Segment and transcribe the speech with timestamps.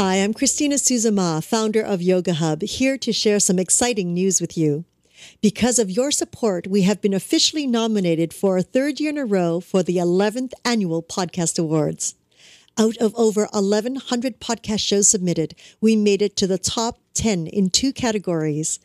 [0.00, 4.56] Hi, I'm Christina Suzuma, founder of Yoga Hub, here to share some exciting news with
[4.56, 4.84] you.
[5.42, 9.24] Because of your support, we have been officially nominated for a third year in a
[9.24, 12.14] row for the 11th Annual Podcast Awards.
[12.78, 17.68] Out of over 1,100 podcast shows submitted, we made it to the top 10 in
[17.68, 18.78] two categories.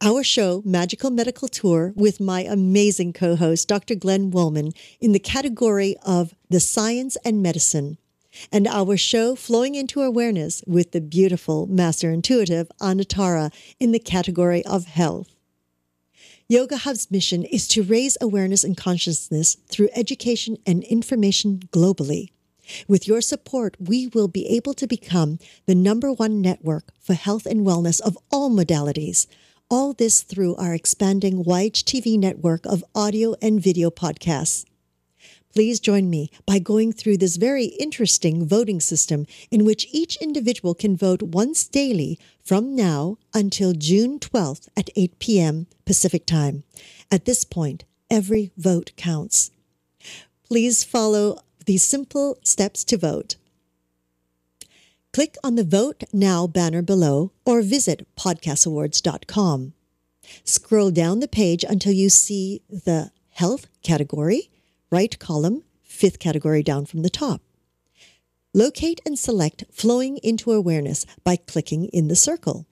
[0.00, 3.94] Our show, Magical Medical Tour, with my amazing co host, Dr.
[3.94, 7.98] Glenn Wollman, in the category of the science and medicine.
[8.52, 14.64] And our show, Flowing into Awareness, with the beautiful Master Intuitive Anatara in the category
[14.64, 15.34] of health.
[16.48, 22.30] Yoga Hub's mission is to raise awareness and consciousness through education and information globally.
[22.86, 27.44] With your support, we will be able to become the number one network for health
[27.46, 29.26] and wellness of all modalities.
[29.70, 34.64] All this through our expanding YHTV network of audio and video podcasts.
[35.54, 40.74] Please join me by going through this very interesting voting system in which each individual
[40.74, 45.66] can vote once daily from now until June 12th at 8 p.m.
[45.84, 46.64] Pacific Time.
[47.10, 49.50] At this point, every vote counts.
[50.46, 53.36] Please follow these simple steps to vote.
[55.12, 59.72] Click on the Vote Now banner below or visit podcastawards.com.
[60.44, 64.50] Scroll down the page until you see the Health category
[64.90, 67.42] right column, fifth category down from the top.
[68.54, 72.66] Locate and select Flowing into Awareness by clicking in the circle.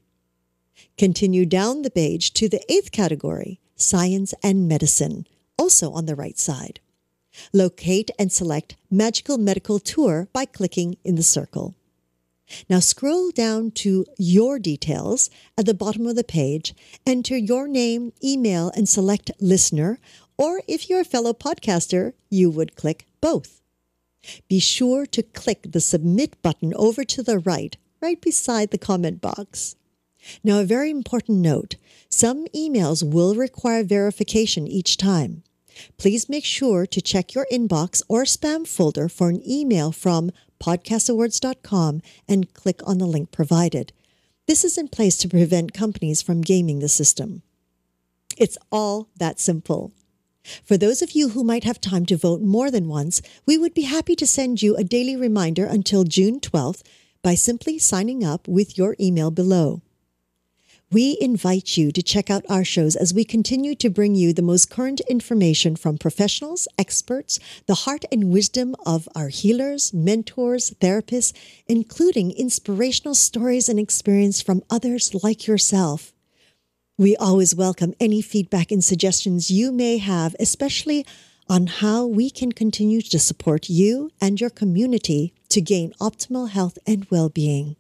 [0.97, 5.27] Continue down the page to the eighth category, Science and Medicine,
[5.59, 6.81] also on the right side.
[7.53, 11.75] Locate and select Magical Medical Tour by clicking in the circle.
[12.71, 18.13] Now scroll down to Your Details at the bottom of the page, enter your name,
[18.25, 19.99] email, and select Listener
[20.39, 23.63] or if you're a fellow podcaster, you would click both.
[24.49, 29.21] Be sure to click the submit button over to the right, right beside the comment
[29.21, 29.77] box.
[30.43, 31.77] Now, a very important note
[32.11, 35.43] some emails will require verification each time.
[35.99, 42.01] Please make sure to check your inbox or spam folder for an email from podcastawards.com
[42.27, 43.93] and click on the link provided.
[44.47, 47.43] This is in place to prevent companies from gaming the system.
[48.39, 49.93] It's all that simple.
[50.65, 53.75] For those of you who might have time to vote more than once, we would
[53.75, 56.83] be happy to send you a daily reminder until June 12th
[57.23, 59.83] by simply signing up with your email below.
[60.93, 64.41] We invite you to check out our shows as we continue to bring you the
[64.41, 71.33] most current information from professionals, experts, the heart and wisdom of our healers, mentors, therapists,
[71.67, 76.13] including inspirational stories and experience from others like yourself.
[76.99, 81.05] We always welcome any feedback and suggestions you may have, especially
[81.47, 86.79] on how we can continue to support you and your community to gain optimal health
[86.87, 87.77] and well being.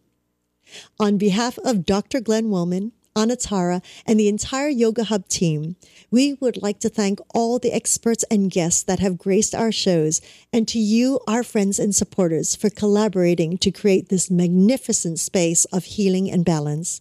[1.01, 2.21] On behalf of Dr.
[2.21, 5.77] Glenn Wollman, Anatara, and the entire Yoga Hub team,
[6.11, 10.21] we would like to thank all the experts and guests that have graced our shows,
[10.53, 15.85] and to you, our friends and supporters, for collaborating to create this magnificent space of
[15.85, 17.01] healing and balance.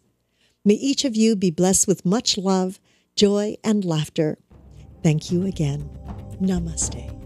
[0.68, 2.80] May each of you be blessed with much love,
[3.16, 4.40] joy, and laughter.
[5.04, 5.88] Thank you again.
[6.42, 7.25] Namaste.